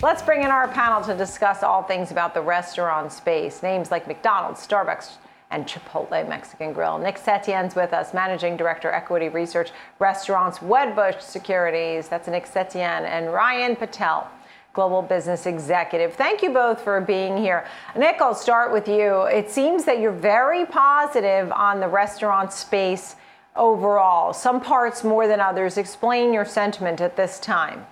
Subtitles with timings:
[0.00, 3.64] Let's bring in our panel to discuss all things about the restaurant space.
[3.64, 5.16] Names like McDonald's, Starbucks,
[5.50, 6.98] and Chipotle Mexican Grill.
[6.98, 12.06] Nick Setyan's with us, Managing Director, Equity Research, Restaurants, Wedbush Securities.
[12.06, 14.30] That's Nick Setyan and Ryan Patel.
[14.72, 16.14] Global Business Executive.
[16.14, 17.66] Thank you both for being here.
[17.96, 19.22] Nick, I'll start with you.
[19.22, 23.16] It seems that you're very positive on the restaurant space
[23.56, 25.76] overall, some parts more than others.
[25.76, 27.84] Explain your sentiment at this time.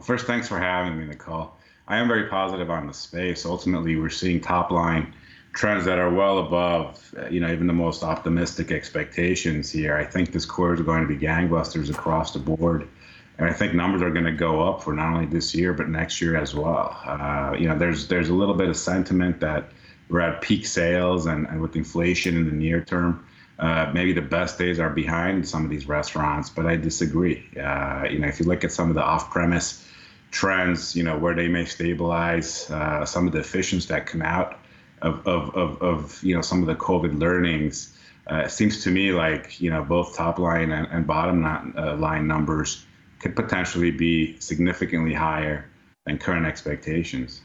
[0.00, 1.52] Well, first, thanks for having me, Nicole.
[1.86, 3.44] I am very positive on the space.
[3.44, 5.12] Ultimately, we're seeing top line
[5.52, 9.94] trends that are well above, you know, even the most optimistic expectations here.
[9.94, 12.88] I think this quarter is going to be gangbusters across the board.
[13.36, 15.90] And I think numbers are going to go up for not only this year but
[15.90, 16.98] next year as well.
[17.04, 19.70] Uh, you know, there's there's a little bit of sentiment that
[20.08, 23.26] we're at peak sales, and, and with inflation in the near term,
[23.58, 26.48] uh, maybe the best days are behind some of these restaurants.
[26.48, 27.46] But I disagree.
[27.54, 29.88] Uh, you know, if you look at some of the off-premise
[30.30, 34.58] trends, you know, where they may stabilize, uh, some of the efficiencies that come out
[35.02, 37.96] of, of, of, of you know some of the COVID learnings.
[38.30, 41.96] Uh, it seems to me like you know both top line and, and bottom uh,
[41.96, 42.84] line numbers
[43.18, 45.68] could potentially be significantly higher
[46.06, 47.42] than current expectations.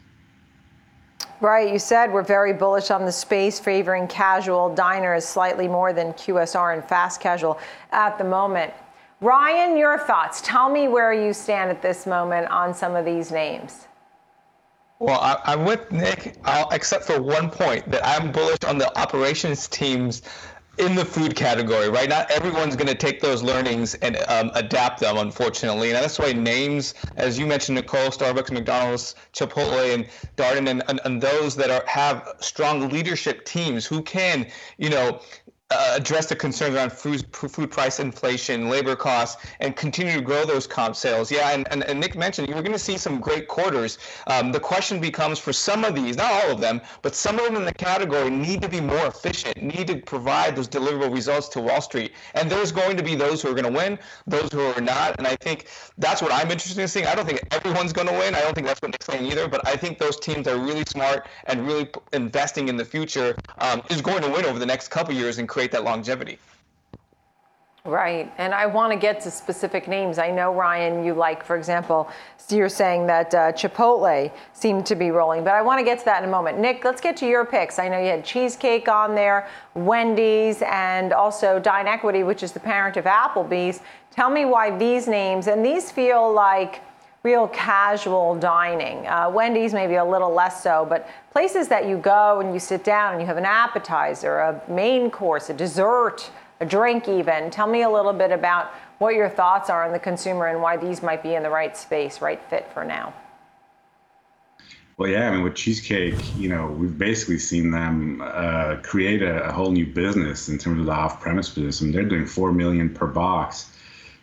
[1.42, 6.14] Right, you said we're very bullish on the space, favoring casual diners slightly more than
[6.14, 7.60] QSR and fast casual
[7.92, 8.74] at the moment.
[9.22, 10.42] Ryan, your thoughts.
[10.42, 13.88] Tell me where you stand at this moment on some of these names.
[15.00, 18.98] Well, I, am with Nick, I'll, except for one point that I'm bullish on the
[18.98, 20.22] operations teams
[20.78, 22.10] in the food category, right?
[22.10, 25.90] Not everyone's going to take those learnings and um, adapt them, unfortunately.
[25.90, 31.00] And that's why names, as you mentioned, Nicole, Starbucks, McDonald's, Chipotle, and Darden, and, and,
[31.06, 35.22] and those that are have strong leadership teams who can, you know,
[35.72, 40.46] uh, address the concerns around food, food price inflation, labor costs, and continue to grow
[40.46, 41.32] those comp sales.
[41.32, 43.98] Yeah, and, and, and Nick mentioned you're going to see some great quarters.
[44.28, 47.46] Um, the question becomes for some of these, not all of them, but some of
[47.46, 51.48] them in the category need to be more efficient, need to provide those deliverable results
[51.50, 52.12] to Wall Street.
[52.36, 55.18] And there's going to be those who are going to win, those who are not.
[55.18, 55.66] And I think
[55.98, 57.08] that's what I'm interested in seeing.
[57.08, 58.36] I don't think everyone's going to win.
[58.36, 59.48] I don't think that's what Nick's saying either.
[59.48, 63.82] But I think those teams are really smart and really investing in the future um,
[63.90, 66.38] is going to win over the next couple years and create that longevity.
[67.86, 68.30] Right.
[68.38, 70.18] And I want to get to specific names.
[70.18, 72.10] I know, Ryan, you like, for example,
[72.50, 76.06] you're saying that uh, Chipotle seemed to be rolling, but I want to get to
[76.06, 76.60] that in a moment.
[76.60, 77.80] Nick, let's get to your picks.
[77.80, 82.60] I know you had Cheesecake on there, Wendy's, and also Dine Equity, which is the
[82.60, 83.80] parent of Applebee's.
[84.12, 86.82] Tell me why these names, and these feel like
[87.26, 89.08] real casual dining.
[89.08, 92.84] Uh, Wendy's maybe a little less so, but places that you go and you sit
[92.84, 97.50] down and you have an appetizer, a main course, a dessert, a drink even.
[97.50, 98.68] Tell me a little bit about
[99.00, 101.76] what your thoughts are on the consumer and why these might be in the right
[101.76, 103.12] space, right fit for now.
[104.98, 109.46] Well, yeah, I mean, with Cheesecake, you know, we've basically seen them uh, create a,
[109.46, 111.82] a, whole new business in terms of the off-premise business.
[111.82, 113.76] I mean, they're doing four million per box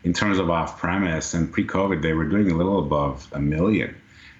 [0.04, 1.34] in terms of off premise.
[1.34, 3.94] And pre COVID, they were doing a little above a million.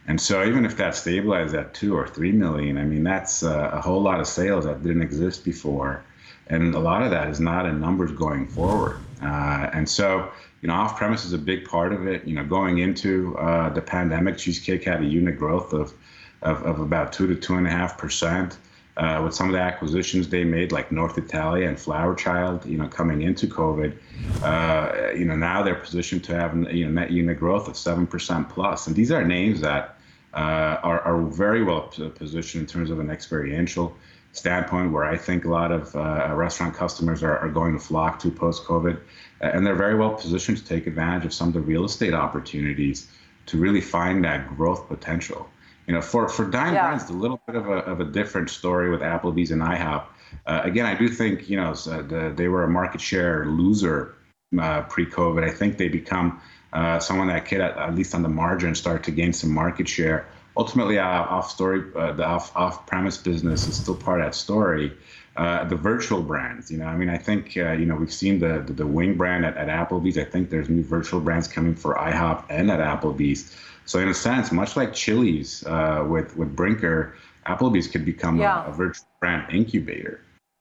[0.06, 3.70] And so even if that stabilized at two or three million, I mean, that's a,
[3.74, 6.02] a whole lot of sales that didn't exist before.
[6.48, 8.98] And a lot of that is not in numbers going forward.
[9.22, 10.30] Uh, and so,
[10.60, 12.26] you know, off premise is a big part of it.
[12.26, 15.94] You know, going into uh, the pandemic, Cheesecake had a unit growth of,
[16.42, 18.58] of, of about two to two and a half percent
[18.96, 22.76] uh, with some of the acquisitions they made, like North Italia and Flower Child, you
[22.76, 23.96] know, coming into COVID,
[24.42, 28.06] uh, you know, now they're positioned to have you know net unit growth of seven
[28.06, 29.96] percent plus, and these are names that
[30.34, 31.82] uh, are are very well
[32.14, 33.96] positioned in terms of an experiential
[34.32, 38.18] standpoint, where I think a lot of uh, restaurant customers are, are going to flock
[38.20, 38.98] to post COVID,
[39.40, 43.08] and they're very well positioned to take advantage of some of the real estate opportunities
[43.46, 45.48] to really find that growth potential.
[45.86, 46.88] You know, for for Dine yeah.
[46.88, 50.04] Brands, a little bit of a of a different story with Applebee's and IHOP.
[50.46, 54.14] Uh, again, I do think you know the, they were a market share loser
[54.58, 55.44] uh, pre-COVID.
[55.44, 56.40] I think they become
[56.72, 59.88] uh, someone that could, at, at, least on the margin, start to gain some market
[59.88, 60.26] share.
[60.56, 64.34] Ultimately, uh, off story, uh, the off off premise business is still part of that
[64.34, 64.92] story.
[65.34, 68.62] Uh, the virtual brands, you know, I mean, I think you know we've seen the,
[68.66, 70.18] the, the wing brand at, at Applebee's.
[70.18, 73.56] I think there's new virtual brands coming for IHOP and at Applebee's.
[73.84, 77.14] So in a sense, much like Chili's uh, with with Brinker,
[77.46, 78.66] Applebee's could become yeah.
[78.66, 80.20] a, a, virtual brand incubator.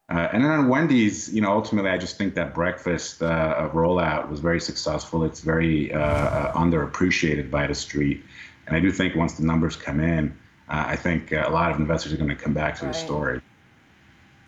[0.09, 4.29] Uh, and then on Wendy's, you know, ultimately, I just think that breakfast uh, rollout
[4.29, 5.23] was very successful.
[5.23, 8.23] It's very uh, uh, underappreciated by the street,
[8.67, 11.79] and I do think once the numbers come in, uh, I think a lot of
[11.79, 12.93] investors are going to come back to right.
[12.93, 13.41] the story.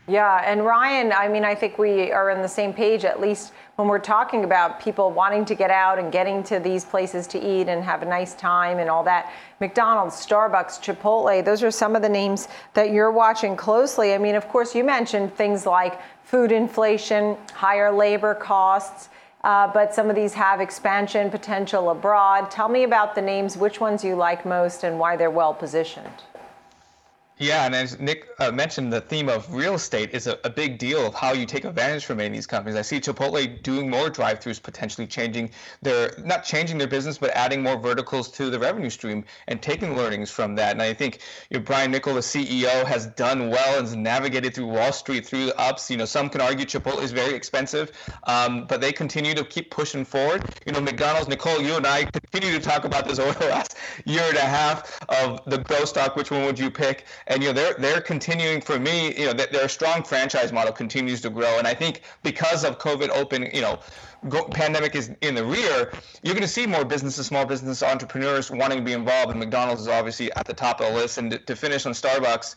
[0.05, 3.53] Yeah, and Ryan, I mean, I think we are on the same page, at least
[3.77, 7.39] when we're talking about people wanting to get out and getting to these places to
[7.39, 9.31] eat and have a nice time and all that.
[9.61, 14.13] McDonald's, Starbucks, Chipotle, those are some of the names that you're watching closely.
[14.13, 19.07] I mean, of course, you mentioned things like food inflation, higher labor costs.
[19.45, 22.49] Uh, but some of these have expansion potential abroad.
[22.49, 26.23] Tell me about the names, which ones you like most, and why they're well positioned.
[27.39, 30.77] Yeah, and as Nick uh, mentioned, the theme of real estate is a, a, big
[30.77, 32.77] deal of how you take advantage from any of these companies.
[32.77, 35.49] I see Chipotle doing more drive-throughs, potentially changing
[35.81, 39.97] their not changing their business, but adding more verticals to the revenue stream and taking
[39.97, 40.73] learnings from that.
[40.73, 44.53] And I think you know, Brian Niccol, the CEO, has done well and has navigated
[44.53, 45.89] through Wall Street through the ups.
[45.89, 47.91] You know, some can argue Chipotle is very expensive,
[48.25, 50.43] um, but they continue to keep pushing forward.
[50.67, 53.75] You know, McDonald's, Nicole, you and I continue to talk about this over the last
[54.05, 56.15] year and a half of the growth stock.
[56.15, 57.05] Which one would you pick?
[57.27, 61.21] And you know they're they're continuing for me you know their strong franchise model continues
[61.21, 61.57] to grow.
[61.57, 63.79] And i think because of covid open you know
[64.29, 65.91] go, pandemic is in the rear
[66.23, 69.31] you're going to see more businesses small business entrepreneurs wanting to be involved.
[69.31, 71.17] And mcdonald's is obviously at the top of the list.
[71.17, 72.55] And to, to finish on starbucks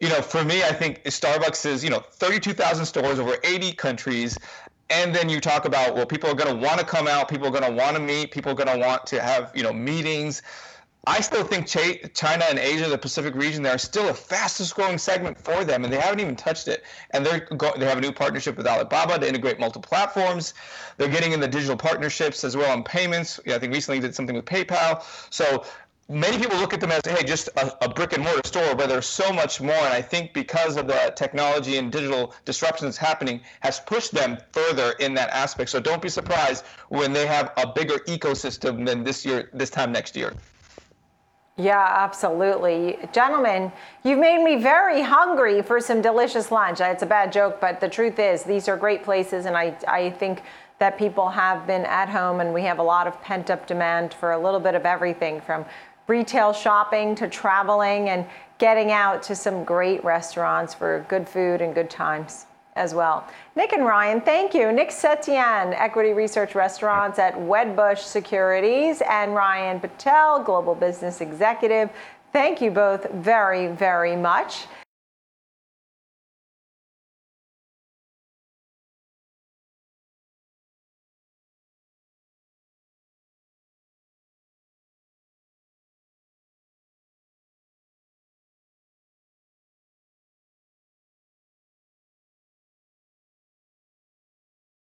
[0.00, 4.38] you know for me i think starbucks is you know 32000 stores over 80 countries.
[4.92, 7.28] And then you talk about well people are going to want to come out.
[7.28, 8.32] People are going to want to meet.
[8.32, 10.42] People are going to want to have you know meetings
[11.06, 14.98] I still think China and Asia, the Pacific region, they are still the fastest growing
[14.98, 16.84] segment for them, and they haven't even touched it.
[17.12, 20.52] And they're go- they have a new partnership with Alibaba to integrate multiple platforms.
[20.98, 23.40] They're getting in the digital partnerships as well on payments.
[23.46, 25.02] Yeah, I think recently did something with PayPal.
[25.30, 25.64] So
[26.10, 28.90] many people look at them as hey, just a, a brick and mortar store, but
[28.90, 29.72] there's so much more.
[29.72, 34.36] And I think because of the technology and digital disruption that's happening, has pushed them
[34.52, 35.70] further in that aspect.
[35.70, 39.92] So don't be surprised when they have a bigger ecosystem than this year, this time
[39.92, 40.34] next year.
[41.60, 42.98] Yeah, absolutely.
[43.12, 43.70] Gentlemen,
[44.02, 46.80] you've made me very hungry for some delicious lunch.
[46.80, 50.10] It's a bad joke, but the truth is, these are great places, and I, I
[50.10, 50.42] think
[50.78, 54.14] that people have been at home, and we have a lot of pent up demand
[54.14, 55.66] for a little bit of everything from
[56.06, 58.24] retail shopping to traveling and
[58.56, 62.46] getting out to some great restaurants for good food and good times
[62.80, 63.26] as well.
[63.54, 64.72] Nick and Ryan, thank you.
[64.72, 71.90] Nick Setyan, Equity Research Restaurants at Wedbush Securities, and Ryan Patel, Global Business Executive.
[72.32, 74.66] Thank you both very, very much.